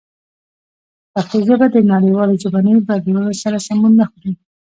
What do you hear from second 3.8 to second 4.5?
نه خوري.